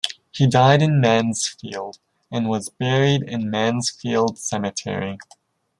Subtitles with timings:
[0.31, 1.99] He died in Mansfield,
[2.31, 5.19] and was buried in Mansfield Cemetery.